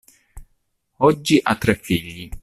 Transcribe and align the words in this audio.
Oggi 0.97 1.39
ha 1.43 1.55
tre 1.57 1.75
figli. 1.75 2.27